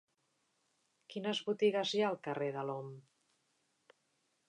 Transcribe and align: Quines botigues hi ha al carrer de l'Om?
Quines 1.15 1.43
botigues 1.51 1.93
hi 1.99 2.03
ha 2.05 2.09
al 2.09 2.19
carrer 2.29 2.51
de 2.59 2.67
l'Om? 2.71 2.91